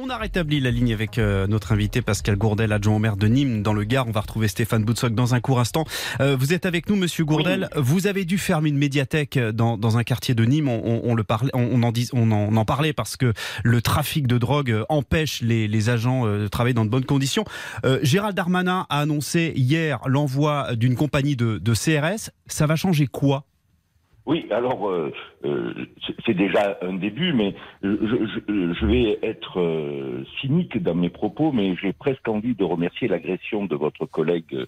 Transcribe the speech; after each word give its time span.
On 0.00 0.10
a 0.10 0.16
rétabli 0.16 0.60
la 0.60 0.70
ligne 0.70 0.92
avec 0.92 1.18
euh, 1.18 1.48
notre 1.48 1.72
invité 1.72 2.02
Pascal 2.02 2.36
Gourdel, 2.36 2.72
adjoint 2.72 2.94
au 2.94 2.98
maire 3.00 3.16
de 3.16 3.26
Nîmes 3.26 3.64
dans 3.64 3.72
le 3.72 3.82
Gard. 3.82 4.06
On 4.06 4.12
va 4.12 4.20
retrouver 4.20 4.46
Stéphane 4.46 4.84
Boutsock 4.84 5.12
dans 5.12 5.34
un 5.34 5.40
court 5.40 5.58
instant. 5.58 5.86
Euh, 6.20 6.36
vous 6.38 6.52
êtes 6.52 6.66
avec 6.66 6.88
nous, 6.88 6.94
monsieur 6.94 7.24
Gourdel. 7.24 7.68
Vous 7.74 8.06
avez 8.06 8.24
dû 8.24 8.38
fermer 8.38 8.68
une 8.68 8.78
médiathèque 8.78 9.36
dans, 9.36 9.76
dans 9.76 9.98
un 9.98 10.04
quartier 10.04 10.36
de 10.36 10.44
Nîmes. 10.44 10.68
On, 10.68 11.00
on 11.02 11.16
le 11.16 11.24
parlait, 11.24 11.50
on, 11.52 11.82
en 11.82 11.90
dit, 11.90 12.08
on, 12.12 12.30
en, 12.30 12.48
on, 12.48 12.56
en, 12.56 12.64
parlait 12.64 12.92
parce 12.92 13.16
que 13.16 13.32
le 13.64 13.82
trafic 13.82 14.28
de 14.28 14.38
drogue 14.38 14.84
empêche 14.88 15.40
les, 15.42 15.66
les 15.66 15.90
agents 15.90 16.28
euh, 16.28 16.44
de 16.44 16.48
travailler 16.48 16.74
dans 16.74 16.84
de 16.84 16.90
bonnes 16.90 17.04
conditions. 17.04 17.44
Euh, 17.84 17.98
Gérald 18.04 18.36
Darmanin 18.36 18.86
a 18.90 19.00
annoncé 19.00 19.52
hier 19.56 19.98
l'envoi 20.06 20.76
d'une 20.76 20.94
compagnie 20.94 21.34
de, 21.34 21.58
de 21.58 21.74
CRS. 21.74 22.30
Ça 22.46 22.68
va 22.68 22.76
changer 22.76 23.08
quoi 23.08 23.46
oui, 24.28 24.46
alors 24.50 24.90
euh, 24.90 25.10
euh, 25.46 25.72
c'est 26.26 26.34
déjà 26.34 26.76
un 26.82 26.92
début, 26.92 27.32
mais 27.32 27.54
je, 27.82 27.88
je, 27.88 28.74
je 28.74 28.86
vais 28.86 29.18
être 29.22 29.58
euh, 29.58 30.22
cynique 30.42 30.82
dans 30.82 30.94
mes 30.94 31.08
propos, 31.08 31.50
mais 31.50 31.74
j'ai 31.76 31.94
presque 31.94 32.28
envie 32.28 32.54
de 32.54 32.62
remercier 32.62 33.08
l'agression 33.08 33.64
de 33.64 33.74
votre 33.74 34.04
collègue 34.04 34.66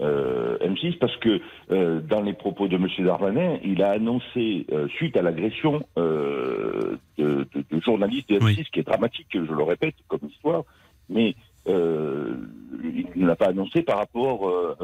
euh, 0.00 0.58
M6 0.58 0.98
parce 0.98 1.16
que 1.16 1.40
euh, 1.72 2.00
dans 2.00 2.22
les 2.22 2.34
propos 2.34 2.68
de 2.68 2.76
M. 2.76 2.86
Darmanin, 3.00 3.58
il 3.64 3.82
a 3.82 3.90
annoncé 3.90 4.64
suite 4.94 5.16
à 5.16 5.22
l'agression 5.22 5.82
de, 5.96 6.96
de, 7.18 7.48
de, 7.52 7.80
journalistes 7.80 8.30
de 8.30 8.38
M6, 8.38 8.44
oui. 8.44 8.64
qui 8.72 8.78
est 8.78 8.86
dramatique, 8.86 9.26
je 9.32 9.40
le 9.40 9.64
répète, 9.64 9.96
comme 10.06 10.20
histoire, 10.30 10.62
mais 11.08 11.34
il 11.66 13.06
ne 13.16 13.26
l'a 13.26 13.34
pas 13.34 13.48
annoncé 13.48 13.82
par 13.82 13.98
rapport 13.98 14.76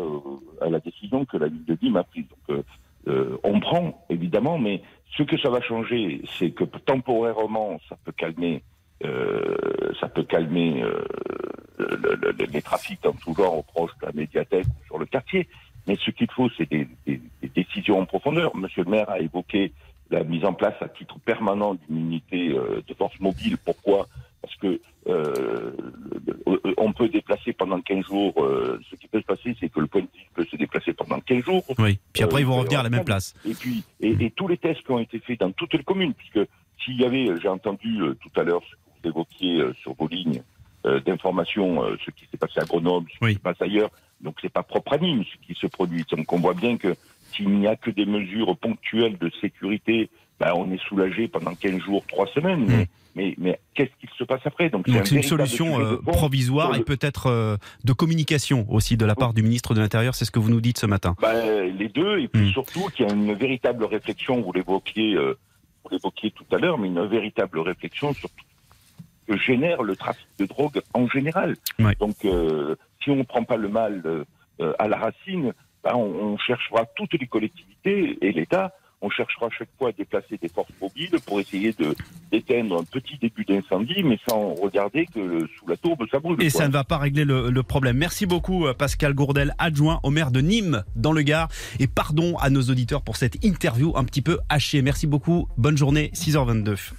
à 0.60 0.68
la 0.68 0.80
décision 0.80 1.24
que 1.26 1.36
la 1.36 1.46
ville 1.46 1.64
de 1.64 1.78
Nîmes 1.80 1.96
a 1.96 2.02
prise. 2.02 2.24
Donc, 2.48 2.64
euh, 3.09 3.38
on 3.45 3.60
prend, 3.60 4.05
évidemment, 4.10 4.59
mais 4.59 4.83
ce 5.16 5.23
que 5.23 5.38
ça 5.38 5.48
va 5.48 5.60
changer, 5.60 6.23
c'est 6.38 6.51
que 6.51 6.65
temporairement, 6.65 7.80
ça 7.88 7.96
peut 8.05 8.12
calmer, 8.12 8.62
euh, 9.05 9.92
ça 10.01 10.09
peut 10.09 10.24
calmer 10.24 10.82
euh, 10.82 11.05
le, 11.79 12.15
le, 12.16 12.32
les 12.52 12.62
trafics 12.62 13.05
en 13.06 13.12
tout 13.12 13.34
genre 13.34 13.65
proche 13.65 13.93
de 14.01 14.07
la 14.07 14.13
médiathèque 14.13 14.66
ou 14.66 14.87
sur 14.87 14.98
le 14.98 15.07
quartier. 15.07 15.48
Mais 15.87 15.96
ce 15.96 16.10
qu'il 16.10 16.30
faut, 16.32 16.48
c'est 16.57 16.68
des, 16.68 16.88
des, 17.07 17.21
des, 17.43 17.48
décisions 17.48 18.01
en 18.01 18.07
profondeur. 18.07 18.57
Monsieur 18.57 18.82
le 18.82 18.90
maire 18.90 19.09
a 19.09 19.20
évoqué 19.20 19.73
la 20.10 20.24
mise 20.24 20.45
en 20.45 20.52
place 20.52 20.74
à 20.80 20.88
titre 20.88 21.16
permanent 21.20 21.74
d'une 21.74 21.98
unité 21.98 22.48
de 22.48 22.95
force 22.95 23.18
mobile. 23.20 23.57
Pourquoi 23.59 24.09
Parce 24.43 24.57
que 24.57 24.80
euh, 25.09 25.70
on 26.76 26.93
peut 26.93 27.09
déplacer 27.46 27.52
pendant 27.52 27.80
15 27.80 28.04
jours. 28.06 28.34
Euh, 28.38 28.80
ce 28.90 28.96
qui 28.96 29.08
peut 29.08 29.20
se 29.20 29.26
passer, 29.26 29.56
c'est 29.60 29.68
que 29.68 29.80
le 29.80 29.86
point 29.86 30.02
de 30.02 30.06
vue 30.06 30.26
peut 30.34 30.46
se 30.50 30.56
déplacer 30.56 30.92
pendant 30.92 31.20
15 31.20 31.44
jours. 31.44 31.64
Oui. 31.78 31.98
Puis 32.12 32.22
après, 32.22 32.40
ils 32.40 32.46
vont 32.46 32.56
revenir 32.56 32.80
à 32.80 32.82
la 32.82 32.90
même 32.90 33.04
place. 33.04 33.34
Et 33.44 33.54
puis, 33.54 33.82
et, 34.00 34.12
et, 34.20 34.30
tous 34.30 34.48
les 34.48 34.56
tests 34.56 34.82
qui 34.82 34.90
ont 34.90 34.98
été 34.98 35.18
faits 35.20 35.40
dans 35.40 35.52
toutes 35.52 35.74
les 35.74 35.82
communes, 35.82 36.14
puisque 36.14 36.48
s'il 36.84 37.00
y 37.00 37.04
avait, 37.04 37.28
j'ai 37.40 37.48
entendu 37.48 38.00
tout 38.20 38.40
à 38.40 38.44
l'heure 38.44 38.62
ce 38.68 38.74
que 38.74 38.80
vous 39.02 39.08
évoquiez 39.08 39.62
sur 39.80 39.94
vos 39.94 40.08
lignes 40.08 40.42
d'information, 41.04 41.82
ce 42.04 42.10
qui 42.12 42.26
s'est 42.30 42.36
passé 42.36 42.60
à 42.60 42.64
Grenoble, 42.64 43.08
ce 43.12 43.18
qui 43.18 43.24
oui. 43.24 43.34
se 43.34 43.38
passe 43.40 43.60
ailleurs. 43.60 43.90
Donc 44.20 44.36
c'est 44.40 44.52
pas 44.52 44.62
propre 44.62 44.94
à 44.94 44.98
Nîmes 44.98 45.24
ce 45.24 45.46
qui 45.46 45.58
se 45.58 45.66
produit. 45.66 46.04
Donc 46.10 46.32
on 46.32 46.38
voit 46.38 46.54
bien 46.54 46.76
que 46.76 46.94
s'il 47.32 47.50
n'y 47.50 47.66
a 47.66 47.76
que 47.76 47.90
des 47.90 48.06
mesures 48.06 48.56
ponctuelles 48.56 49.18
de 49.18 49.30
sécurité, 49.40 50.10
ben, 50.38 50.52
on 50.54 50.70
est 50.70 50.80
soulagé 50.88 51.29
pendant 51.29 51.54
15 51.54 51.79
jours, 51.80 52.04
3 52.09 52.26
semaines. 52.29 52.65
Mmh. 52.65 52.66
Mais, 52.66 52.88
mais, 53.15 53.34
mais 53.38 53.60
qu'est-ce 53.74 53.90
qu'il 53.98 54.10
se 54.18 54.24
passe 54.24 54.42
après? 54.45 54.68
Donc 54.68 54.87
c'est 54.87 55.15
une 55.15 55.23
solution 55.23 55.80
euh, 55.80 55.96
provisoire 55.96 56.76
et 56.76 56.84
peut-être 56.84 57.29
euh, 57.29 57.56
de 57.84 57.92
communication 57.92 58.66
aussi 58.68 58.96
de 58.96 59.07
la 59.07 59.14
part 59.14 59.32
du 59.32 59.42
ministre 59.42 59.74
de 59.74 59.80
l'Intérieur, 59.80 60.14
c'est 60.14 60.26
ce 60.26 60.30
que 60.30 60.38
vous 60.38 60.51
nous 60.51 60.60
dites 60.60 60.79
ce 60.79 60.87
matin. 60.87 61.16
Ben, 61.20 61.74
les 61.76 61.88
deux, 61.88 62.18
et 62.18 62.29
puis 62.29 62.48
mmh. 62.48 62.52
surtout 62.52 62.88
qu'il 62.95 63.07
y 63.07 63.10
a 63.10 63.14
une 63.14 63.32
véritable 63.34 63.84
réflexion, 63.84 64.42
vous 64.42 64.53
l'évoquiez, 64.53 65.14
euh, 65.14 65.38
vous 65.84 65.91
l'évoquiez 65.91 66.31
tout 66.31 66.44
à 66.53 66.59
l'heure, 66.59 66.78
mais 66.78 66.88
une 66.88 67.06
véritable 67.06 67.60
réflexion 67.60 68.12
sur 68.12 68.28
ce 68.28 69.32
que 69.32 69.38
génère 69.38 69.82
le 69.82 69.97
trafic 69.97 70.26
de 70.38 70.44
drogue 70.44 70.82
en 70.92 71.09
général. 71.09 71.56
Ouais. 71.78 71.94
Donc 71.98 72.16
euh, 72.25 72.76
si 73.03 73.10
on 73.10 73.16
ne 73.16 73.22
prend 73.22 73.44
pas 73.44 73.56
le 73.56 73.69
mal 73.69 74.03
euh, 74.60 74.72
à 74.78 74.88
la 74.88 74.98
racine, 74.98 75.53
ben, 75.82 75.94
on, 75.94 76.32
on, 76.32 76.38
cherchera 76.38 76.84
toutes 76.97 77.14
les 77.14 77.26
collectivités 77.26 78.18
et 78.20 78.32
l'État, 78.32 78.72
on 79.06 79.10
cherchera 79.10 79.46
à 79.46 79.50
chaque 79.50 79.68
fois 79.78 79.90
à 79.90 79.92
déplacer 79.92 80.38
des 80.40 80.48
forces 80.48 80.72
mobiles 80.80 81.16
pour 81.24 81.40
essayer 81.40 81.72
de 81.78 81.94
d'éteindre 82.32 82.80
un 82.80 82.84
petit 82.84 83.16
début 83.18 83.44
d'incendie, 83.44 84.02
mais 84.02 84.18
sans 84.28 84.54
regarder 84.54 85.06
que 85.06 85.46
sous 85.58 85.68
la 85.68 85.76
tourbe 85.76 86.04
ça 86.10 86.18
brûle. 86.18 86.42
Et 86.42 86.50
quoi. 86.50 86.60
ça 86.60 86.68
ne 86.68 86.72
va 86.72 86.84
pas 86.84 86.98
régler 86.98 87.24
le, 87.24 87.50
le, 87.50 87.62
problème. 87.62 87.96
Merci 87.96 88.26
beaucoup 88.26 88.66
Pascal 88.76 89.14
Gourdel, 89.14 89.54
adjoint 89.58 90.00
au 90.02 90.10
maire 90.10 90.30
de 90.30 90.40
Nîmes 90.40 90.82
dans 90.96 91.12
le 91.12 91.22
Gard. 91.22 91.48
Et 91.78 91.86
pardon 91.86 92.36
à 92.38 92.50
nos 92.50 92.62
auditeurs 92.62 93.02
pour 93.02 93.16
cette 93.16 93.44
interview 93.44 93.92
un 93.96 94.04
petit 94.04 94.22
peu 94.22 94.38
hachée. 94.48 94.82
Merci 94.82 95.06
beaucoup. 95.06 95.48
Bonne 95.56 95.76
journée, 95.76 96.10
6h22. 96.14 96.92